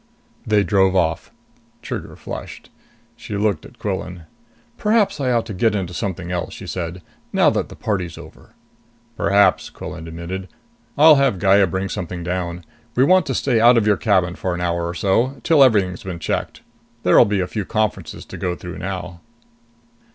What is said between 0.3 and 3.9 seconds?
They drove off. Trigger flushed. She looked at